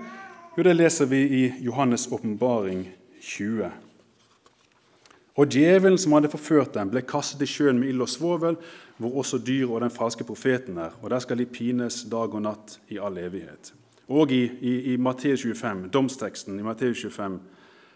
[0.58, 2.90] Jo, Det leser vi i Johannes' åpenbaring
[3.22, 3.72] 20.
[5.36, 8.58] Og djevelen som hadde forført dem, ble kastet i sjøen med ild og svovel,
[8.98, 10.94] hvor også dyr og den falske profeten er.
[11.02, 13.74] Og der skal de pines dag og natt i all evighet.
[14.08, 17.40] Og i, i, i Matteus 25, domsteksten i Matteus 25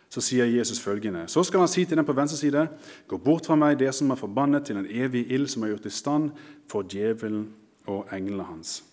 [0.10, 2.67] så sier Jesus følgende.: Så skal han si til den på venstre side.:
[3.07, 5.86] Gå bort fra meg, det som er forbannet, til en evig ild som er gjort
[5.86, 6.29] i stand
[6.71, 7.49] for djevelen
[7.88, 8.83] og englene hans.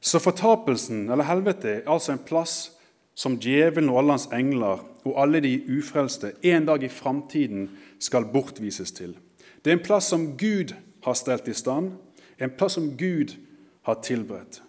[0.00, 2.72] Så fortapelsen, eller helvete, er altså en plass
[3.14, 8.24] som djevelen og alle hans engler og alle de ufrelste en dag i framtiden skal
[8.32, 9.16] bortvises til.
[9.64, 11.92] Det er en plass som Gud har stelt i stand,
[12.38, 13.34] en plass som Gud
[13.82, 14.62] har tilberedt.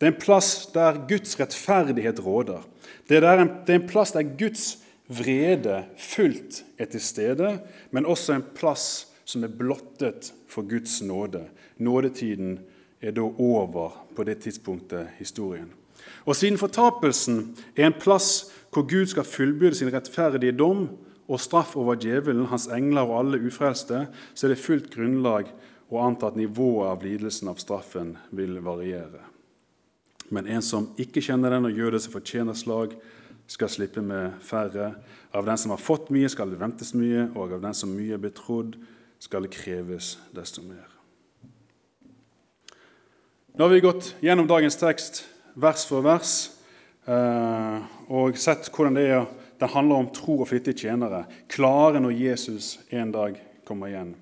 [0.00, 2.62] Det er en plass der Guds rettferdighet råder.
[3.08, 4.78] Det er, en, det er en plass der Guds
[5.10, 7.58] vrede fullt er til stede,
[7.90, 11.44] men også en plass som er blottet for Guds nåde.
[11.78, 12.58] Nådetiden
[13.02, 15.72] er da over på det tidspunktet historien.
[16.24, 20.88] Og siden fortapelsen er en plass hvor Gud skal fullbyrde sin rettferdige dom
[21.30, 25.50] og straff over djevelen, hans engler og alle ufrelste, så er det fullt grunnlag
[25.90, 29.22] å anta at nivået av lidelsen av straffen vil variere.
[30.30, 32.94] Men en som ikke kjenner den og gjør det som fortjener slag,
[33.50, 34.92] skal slippe med færre.
[35.34, 38.14] Av den som har fått mye, skal det ventes mye, og av den som mye
[38.14, 38.76] er betrodd,
[39.20, 40.86] skal det kreves desto mer.
[43.58, 45.24] Nå har vi gått gjennom dagens tekst
[45.58, 46.34] vers for vers
[47.10, 49.26] eh, og sett hvordan det, er,
[49.60, 53.36] det handler om tro og flittige tjenere, klare når Jesus en dag
[53.68, 54.14] kommer igjen.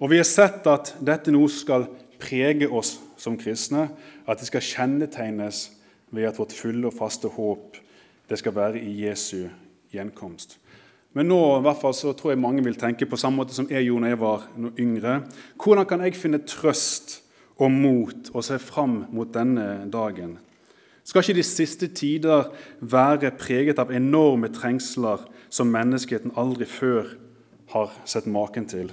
[0.00, 1.86] Og vi har sett at dette nå skal
[2.20, 3.90] prege oss som kristne,
[4.24, 5.66] at det skal kjennetegnes
[6.14, 7.76] ved at vårt fulle og faste håp
[8.26, 9.46] det skal være i Jesu
[9.94, 10.56] gjenkomst.
[11.16, 13.68] Men nå i hvert fall, så tror jeg mange vil tenke på samme måte som
[13.70, 15.14] jeg gjorde da jeg var noe yngre.
[15.56, 17.20] Hvordan kan jeg finne trøst
[17.56, 20.36] og mot og se fram mot denne dagen?
[21.06, 22.48] Skal ikke de siste tider
[22.82, 25.22] være preget av enorme trengsler
[25.54, 27.12] som menneskeheten aldri før
[27.70, 28.90] har sett maken til?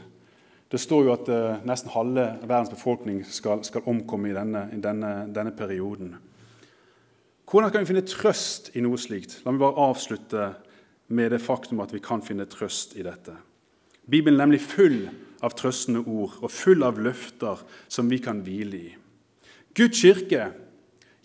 [0.69, 4.80] Det står jo at uh, nesten halve verdens befolkning skal, skal omkomme i denne, i
[4.82, 6.13] denne, denne perioden.
[7.49, 9.39] Hvordan kan vi finne trøst i noe slikt?
[9.45, 10.47] La meg bare avslutte
[11.13, 13.36] med det faktum at vi kan finne trøst i dette.
[14.10, 15.08] Bibelen er nemlig full
[15.45, 18.91] av trøstende ord og full av løfter som vi kan hvile i.
[19.78, 20.52] Guds kirke,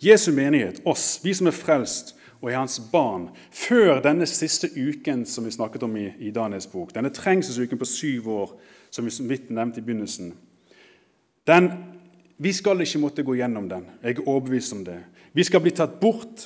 [0.03, 5.25] Jesu menighet, oss, vi som er frelst og er hans barn, før denne siste uken
[5.27, 8.53] som vi snakket om i, i Daniels bok, denne trengselsuken på syv år
[8.95, 10.33] som vi vidt nevnte i begynnelsen,
[11.49, 11.71] den,
[12.39, 13.89] vi skal ikke måtte gå gjennom den.
[14.03, 15.01] Jeg er overbevist om det.
[15.35, 16.45] Vi skal bli tatt bort,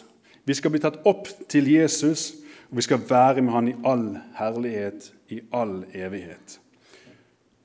[0.48, 2.30] vi skal bli tatt opp til Jesus,
[2.70, 4.06] og vi skal være med han i all
[4.38, 6.56] herlighet, i all evighet.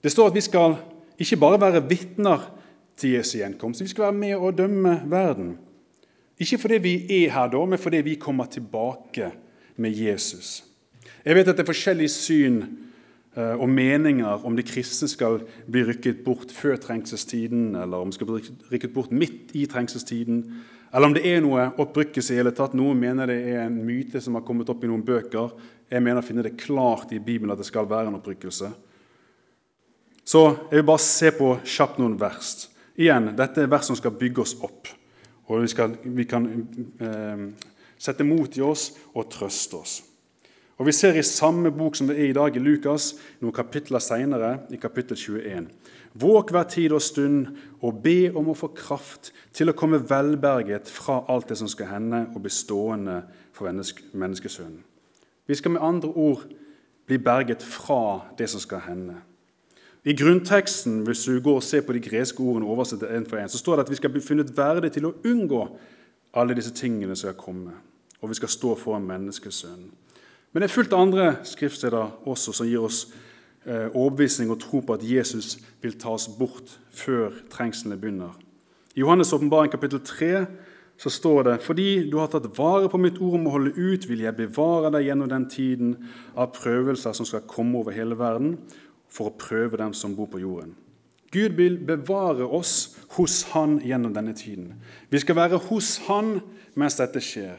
[0.04, 0.76] Det står at vi skal
[1.18, 2.44] ikke bare være vitner
[2.98, 5.56] til Jesu gjenkomst, vi skal være med og dømme verden.
[6.38, 9.32] Ikke fordi vi er her da, men fordi vi kommer tilbake
[9.78, 10.64] med Jesus.
[11.26, 12.60] Jeg vet at det er forskjellige syn
[13.36, 18.18] eh, og meninger om de kristne skal bli rykket bort før trengselstiden, eller om de
[18.18, 20.44] skal bli rykket bort midt i trengselstiden,
[20.94, 22.78] eller om det er noe opprykkelse i hele tatt.
[22.78, 25.52] Noen mener det er en myte som har kommet opp i noen bøker.
[25.92, 28.72] Jeg mener å finne det klart i Bibelen at det skal være en opprykkelse.
[30.28, 32.70] Så jeg vil bare se på kjapt noen vers.
[32.98, 34.90] Igjen, Dette er vers som skal bygge oss opp.
[35.48, 36.48] Og vi, skal, vi kan
[37.00, 37.48] eh,
[37.98, 39.98] sette mot i oss og trøste oss.
[40.78, 44.02] Og Vi ser i samme bok som det er i dag, i Lukas, noen kapitler
[44.04, 45.72] senere, i kapittel 21.
[46.18, 47.48] Våk hver tid og stund
[47.82, 51.90] og be om å få kraft til å komme velberget fra alt det som skal
[51.96, 54.84] hende, og bli stående for menneskesønnen.
[55.48, 56.46] Vi skal med andre ord
[57.08, 59.18] bli berget fra det som skal hende.
[60.08, 63.52] I grunnteksten hvis du går og ser på de greske ordene oversatt en for en,
[63.52, 65.62] så står det at vi skal bli funnet verdig til å unngå
[66.38, 67.76] alle disse tingene som skal komme,
[68.22, 69.90] og vi skal stå foran menneskesønnen.
[70.54, 73.06] Men det er fullt andre skriftsteder også som gir oss
[73.68, 78.38] Eh, overbevisning og tro på at Jesus vil ta oss bort før trengslene begynner.
[78.96, 80.46] I Johannes' åpenbaring kapittel 3
[80.98, 84.08] så står det fordi du har tatt vare på mitt ord om å holde ut,
[84.08, 85.98] vil jeg bevare deg gjennom den tiden
[86.32, 88.56] av prøvelser som skal komme over hele verden,
[89.10, 90.76] for å prøve dem som bor på jorden.
[91.32, 94.76] Gud vil bevare oss hos Han gjennom denne tiden.
[95.10, 96.40] Vi skal være hos Han
[96.78, 97.58] mens dette skjer.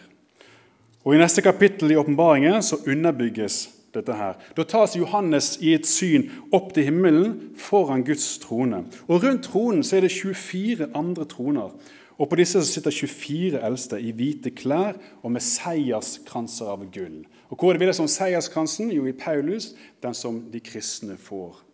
[1.05, 4.37] Og I neste kapittel i åpenbaringen så underbygges dette her.
[4.57, 8.85] Da tas Johannes i et syn opp til himmelen foran Guds trone.
[9.09, 11.73] Og Rundt tronen så er det 24 andre troner.
[12.19, 17.23] Og På disse sitter 24 eldste i hvite klær og med seierskranser av gull.
[17.49, 18.91] Og Hvor er det som seierskransen?
[18.93, 21.65] Jo, i Paulus, den som de kristne får.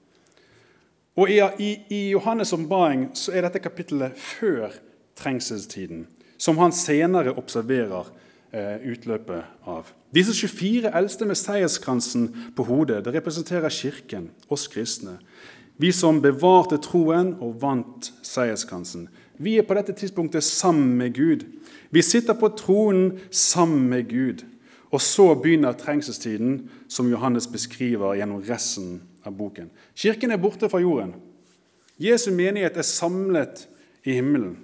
[1.17, 4.71] Og I, i, i Johannes' ombaring så er dette kapittelet før
[5.17, 6.07] trengselstiden,
[6.39, 8.11] som han senere observerer
[8.55, 9.89] Eh, utløpet av.
[10.15, 15.17] Disse 24 eldste med seierskransen på hodet det representerer Kirken, oss kristne.
[15.83, 19.09] Vi som bevarte troen og vant seierskransen.
[19.43, 21.43] Vi er på dette tidspunktet sammen med Gud.
[21.91, 24.47] Vi sitter på tronen sammen med Gud.
[24.95, 29.73] Og så begynner trengselstiden, som Johannes beskriver gjennom resten av boken.
[29.99, 31.17] Kirken er borte fra jorden.
[31.99, 33.67] Jesu menighet er samlet
[34.07, 34.55] i himmelen.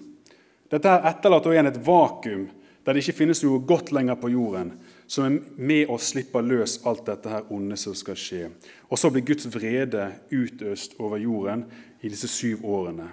[0.71, 2.49] Dette etterlater igjen et vakuum
[2.87, 4.71] der det ikke finnes noe godt lenger på jorden,
[5.11, 8.47] som er med å slippe løs alt dette her onde som skal skje.
[8.89, 11.67] Og så blir Guds vrede utøst over jorden
[12.01, 13.11] i disse syv årene.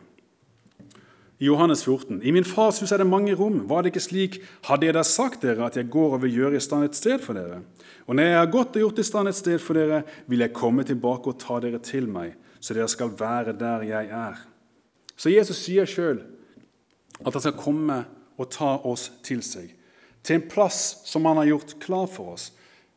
[1.39, 3.69] I Johannes 14.: I min fars hus er det mange rom.
[3.69, 6.58] Var det ikke slik, hadde jeg da sagt dere at jeg går og vil gjøre
[6.58, 7.62] i stand et sted for dere?
[8.08, 10.56] Og når jeg har gått og gjort i stand et sted for dere, vil jeg
[10.58, 14.41] komme tilbake og ta dere til meg, så dere skal være der jeg er.
[15.17, 16.23] Så Jesus sier sjøl
[17.21, 18.04] at han skal komme
[18.38, 19.69] og ta oss til seg,
[20.26, 22.52] til en plass som han har gjort klar for oss.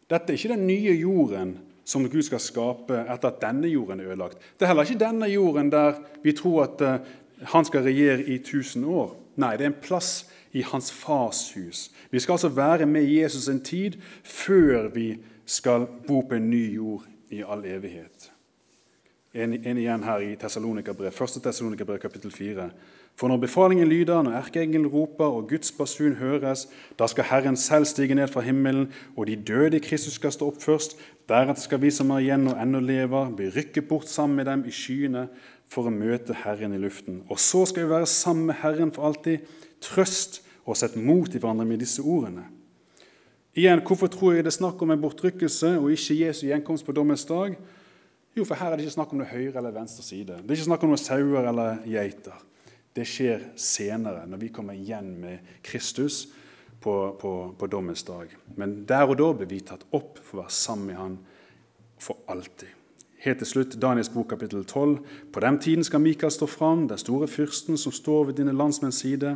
[0.09, 1.59] Dette er ikke den nye jorden
[1.91, 4.39] som Gud skal skape etter at denne jorden er ødelagt.
[4.57, 6.99] Det er heller ikke denne jorden der vi tror at eh,
[7.43, 9.17] han skal regjere i 1000 år.
[9.37, 11.91] Nei, det er en plass i hans fars hus.
[12.11, 16.75] Vi skal altså være med Jesus en tid før vi skal bo på en ny
[16.75, 18.33] jord i all evighet.
[19.35, 21.43] En, en igjen her i Tessalonikerbrev, 1.
[21.43, 22.71] Tessalonikerbrev kapittel 4.
[23.19, 27.85] For når befalingen lyder, når erkeengelen roper og Guds basun høres, da skal Herren selv
[27.85, 30.97] stige ned fra himmelen, og de døde i Kristus skal stå opp først.
[31.29, 34.65] Deretter skal vi som er igjen og ennå lever, bli rykket bort sammen med dem
[34.67, 35.29] i skyene
[35.71, 37.23] for å møte Herren i luften.
[37.31, 39.47] Og så skal vi være sammen med Herren for alltid.
[39.83, 42.49] Trøst og sett mot i hverandre med disse ordene.
[43.59, 46.95] Igjen, Hvorfor tror jeg det er snakk om en bortrykkelse og ikke Jesu gjenkomst på
[46.95, 47.57] dommens dag?
[48.37, 50.39] Jo, for her er det ikke snakk om det høyre eller venstre side.
[50.39, 52.45] Det er ikke snakk om noen sauer eller geiter.
[52.95, 56.25] Det skjer senere, når vi kommer igjen med Kristus
[56.83, 58.31] på, på, på dommens dag.
[58.59, 61.19] Men der og da blir vi tatt opp for å være sammen med Han
[62.01, 62.80] for alltid.
[63.21, 64.95] Helt til slutt, Daniels bok kapittel 12.
[65.33, 69.03] På den tiden skal Mikael stå fram, den store fyrsten som står ved dine landsmenns
[69.03, 69.35] side.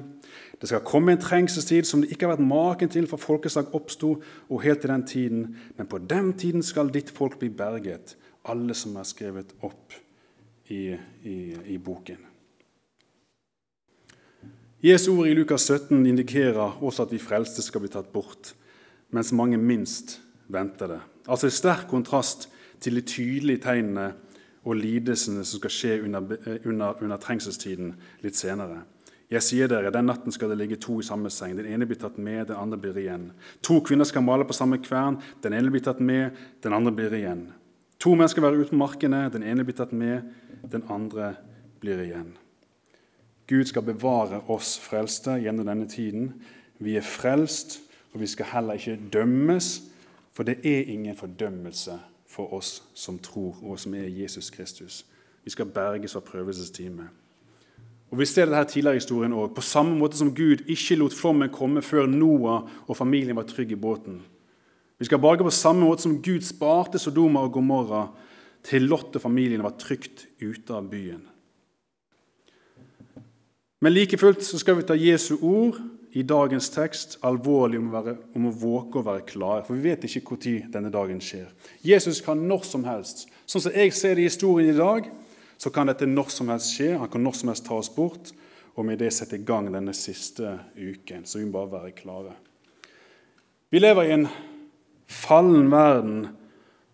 [0.60, 4.14] Det skal komme en trengselstid som det ikke har vært maken til fra folkeslag oppsto,
[4.48, 5.42] og helt til den tiden.
[5.76, 8.16] Men på den tiden skal ditt folk bli berget,
[8.48, 9.92] alle som er skrevet opp
[10.72, 11.36] i, i,
[11.74, 12.24] i boken.
[14.80, 18.54] Jesu ord i Lukas 17 indikerer også at vi frelste skal bli tatt bort,
[19.12, 21.00] mens mange minst venter det.
[21.28, 22.48] Altså i sterk kontrast
[22.84, 24.10] til de tydelige tegnene
[24.64, 27.94] og lidelsene som skal skje under, eh, under, under, trengselstiden
[28.24, 28.82] litt senere.
[29.30, 31.56] Jeg sier dere, Den natten skal det ligge to i samme seng.
[31.56, 33.32] Den ene blir tatt med, den andre blir igjen.
[33.62, 35.20] To kvinner skal male på samme kvern.
[35.42, 36.30] Den ene blir tatt med,
[36.62, 37.52] den andre blir igjen.
[37.98, 39.30] To menn skal være ute på markene.
[39.32, 40.22] Den ene blir tatt med,
[40.70, 41.36] den andre
[41.80, 42.36] blir igjen.
[43.48, 46.34] Gud skal bevare oss frelste gjennom denne tiden.
[46.78, 47.80] Vi er frelst,
[48.12, 49.82] og vi skal heller ikke dømmes,
[50.32, 51.98] for det er ingen fordømmelse
[52.34, 55.04] for oss som tror, og som er Jesus Kristus.
[55.44, 57.06] Vi skal berges av prøvelsestime.
[58.10, 59.54] Og Vi ser det her tidligere i historien også.
[59.54, 63.72] På samme måte som Gud ikke lot flommen komme før Noah og familien var trygg
[63.72, 64.22] i båten.
[64.98, 68.08] Vi skal berge på samme måte som Gud sparte Sodoma og Gomorra
[68.64, 71.22] til Lot og familien var trygt ute av byen.
[73.80, 75.80] Men like fullt så skal vi ta Jesu ord
[76.14, 79.90] i dagens tekst alvorlig om å, være, om å våke og være klare, for vi
[79.90, 81.48] vet ikke når denne dagen skjer.
[81.82, 83.26] Jesus kan når som helst.
[83.50, 85.08] Sånn som jeg ser det i historien i dag,
[85.58, 86.92] så kan dette når som helst skje.
[87.00, 88.30] Han kan når som helst ta oss bort,
[88.74, 91.26] og med det sette i gang denne siste uken.
[91.26, 92.34] Så vi må bare være klare.
[93.74, 94.28] Vi lever i en
[95.10, 96.20] fallen verden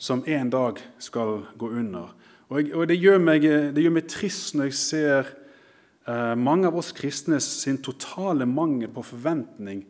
[0.00, 2.14] som en dag skal gå under.
[2.50, 5.28] Og, det, gjør meg, det gjør meg trist når jeg ser
[6.08, 9.84] mange av oss kristne sin totale mangel på forventning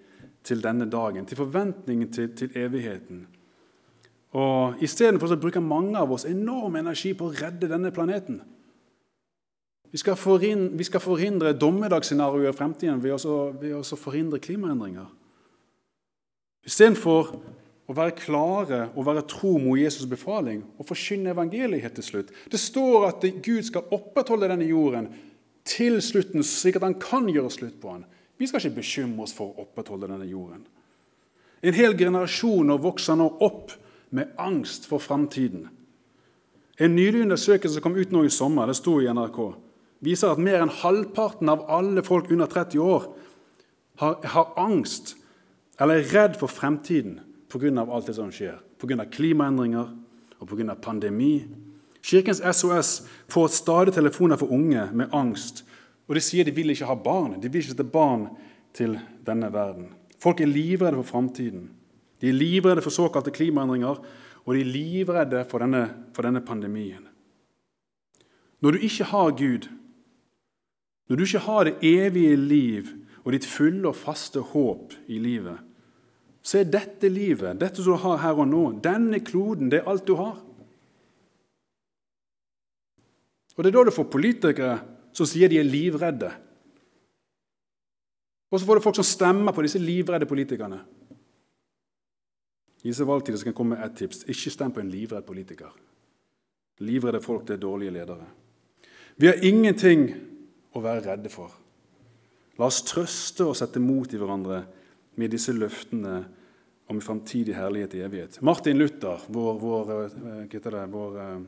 [0.44, 3.26] til denne dagen, til forventningen til, til evigheten.
[4.32, 8.40] Og Istedenfor bruker mange av oss enorm energi på å redde denne planeten.
[9.90, 15.08] Vi skal forhindre, vi skal forhindre dommedagsscenarioer i fremtiden ved å, ved å forhindre klimaendringer.
[16.66, 17.32] Istedenfor
[17.90, 22.30] å være klare og være tro mot Jesus' befaling og forkynne evangeliet til slutt.
[22.52, 25.10] Det står at Gud skal opprettholde denne jorden
[25.68, 28.04] til slutten, slik at han kan gjøre slutt på han.
[28.40, 30.64] Vi skal ikke bekymre oss for å opprettholde denne jorden.
[31.60, 33.74] En hel generasjon vokser nå opp
[34.16, 35.68] med angst for framtiden.
[36.80, 39.40] En nylig undersøkelse som kom ut nå i sommer, det sto i NRK,
[40.00, 43.10] viser at mer enn halvparten av alle folk under 30 år
[44.00, 45.14] har, har angst
[45.80, 47.18] eller er redd for fremtiden
[47.52, 47.84] pga.
[47.84, 48.56] alt det som skjer.
[48.80, 49.04] Pga.
[49.04, 49.92] klimaendringer
[50.40, 50.74] og pga.
[50.74, 51.44] pandemi
[52.02, 55.64] Kirkens SOS får stadig telefoner for unge med angst.
[56.08, 57.36] Og de sier de vil ikke ha barn.
[57.40, 58.28] De vil ikke sette barn
[58.74, 59.92] til denne verden.
[60.20, 61.68] Folk er livredde for framtiden.
[62.20, 64.00] De er livredde for såkalte klimaendringer,
[64.44, 67.06] og de er livredde for denne, for denne pandemien.
[68.60, 69.68] Når du ikke har Gud,
[71.08, 72.90] når du ikke har det evige liv
[73.24, 75.56] og ditt fulle og faste håp i livet,
[76.42, 79.90] så er dette livet, dette som du har her og nå, denne kloden, det er
[79.90, 80.38] alt du har.
[83.60, 84.76] Og Det er da du får politikere
[85.12, 86.30] som sier de er livredde.
[88.48, 90.78] Og så får du folk som stemmer på disse livredde politikerne.
[92.80, 94.24] I disse valgtider skal jeg komme med ett tips.
[94.32, 95.76] Ikke stem på en livredd politiker.
[96.80, 98.30] Livredde folk det er dårlige ledere.
[99.20, 100.08] Vi har ingenting
[100.72, 101.52] å være redde for.
[102.56, 104.64] La oss trøste og sette mot i hverandre
[105.20, 106.16] med disse løftene
[106.88, 108.40] om framtidig herlighet i evighet.
[108.40, 111.40] Martin Luther, vår, vår, eh, det, vår eh,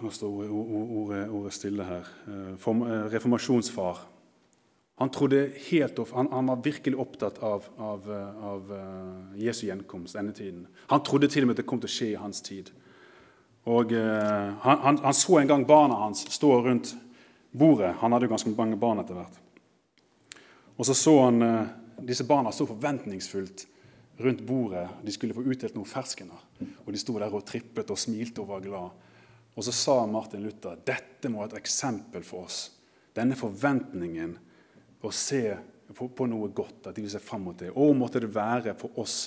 [0.00, 2.08] Nå står ordet, ordet stille her.
[2.26, 2.68] Eh,
[3.12, 4.06] reformasjonsfar.
[5.00, 5.10] Han,
[5.70, 8.04] helt, han, han, var virkelig opptatt av, av,
[8.44, 8.72] av
[9.40, 10.66] Jesu gjenkomst, endetiden.
[10.92, 12.68] Han trodde til og med at det kom til å skje i hans tid.
[13.68, 16.94] Og uh, han, han, så en gang barna hans stå rundt
[17.52, 17.94] bordet.
[18.00, 19.36] Han hadde jo ganske mange barn etter hvert.
[20.76, 21.68] Og så så han uh,
[22.00, 23.66] disse barna stå forventningsfullt
[24.24, 24.86] rundt bordet.
[25.04, 26.40] De skulle få utdelt noen ferskener.
[26.86, 29.06] Og de sto der og trippet og smilte og var glad.
[29.60, 32.70] Og så sa Martin Luther dette må være et eksempel for oss.
[33.12, 34.32] Denne forventningen
[35.04, 35.42] å se
[35.92, 37.68] på, noe godt, at de vil se fram mot det.
[37.76, 39.18] Og måtte det være for oss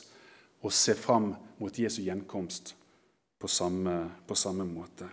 [0.65, 2.73] å se fram mot Jesu gjenkomst
[3.37, 3.93] på samme,
[4.25, 5.05] på samme måte.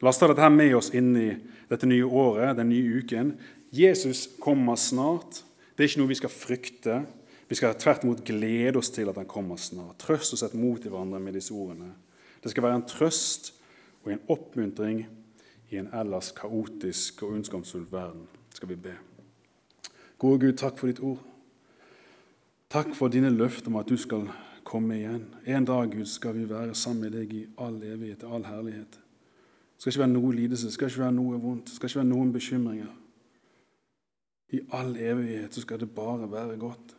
[0.00, 1.28] La oss ta dette med oss inn i
[1.68, 3.36] dette nye året, den nye uken.
[3.76, 5.42] Jesus kommer snart.
[5.76, 7.02] Det er ikke noe vi skal frykte.
[7.44, 10.00] Vi skal tvert imot glede oss til at han kommer snart.
[10.00, 11.92] Trøst oss et mot i hverandre med disse ordene.
[12.40, 13.58] Det skal være en trøst
[14.04, 15.04] og en oppmuntring
[15.70, 18.94] i en ellers kaotisk og ondskapsfull verden, skal vi be.
[20.18, 21.22] Gode Gud, takk for ditt ord.
[22.70, 24.28] Takk for dine løfter om at du skal
[24.64, 25.26] komme igjen.
[25.46, 28.96] En dag Gud, skal vi være sammen med deg i all evighet, i all herlighet.
[28.96, 32.00] Det skal ikke være noe lidelse, det skal ikke være noe vondt, det skal ikke
[32.00, 32.90] være noen bekymringer.
[34.52, 36.96] I all evighet så skal det bare være godt.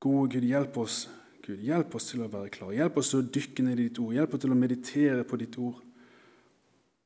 [0.00, 1.06] Gode Gud, hjelp oss
[1.46, 2.74] Gud, hjelp oss til å være klare.
[2.74, 4.14] Hjelp oss til å dykke ned i ditt ord.
[4.16, 5.78] Hjelp oss til å meditere på ditt ord.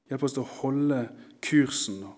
[0.09, 1.01] Hjelp oss til å holde
[1.45, 2.16] kursen og,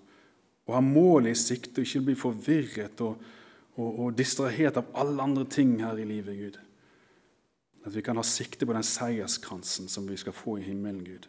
[0.72, 3.24] ha målet i sikte, og ikke bli forvirret og,
[3.74, 6.60] og, og distrahert av alle andre ting her i livet, Gud.
[7.82, 11.26] At vi kan ha sikte på den seierskransen som vi skal få i himmelen, Gud.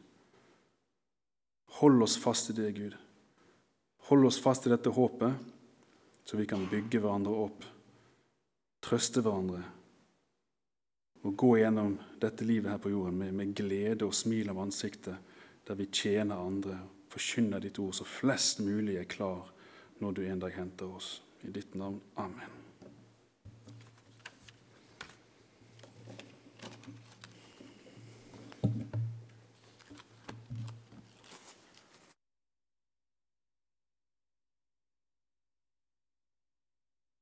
[1.82, 2.96] Hold oss fast i det, Gud.
[4.08, 5.34] Hold oss fast i dette håpet,
[6.24, 7.66] så vi kan bygge hverandre opp,
[8.86, 9.66] trøste hverandre
[11.24, 15.16] og gå gjennom dette livet her på jorden med, med glede og smil av ansiktet,
[15.64, 16.80] der vi tjener andre,
[17.14, 19.54] forkynner ditt ord, så flest mulig er klar
[20.04, 21.16] når du en dag henter oss.
[21.44, 22.00] I ditt navn.
[22.16, 22.63] Amen.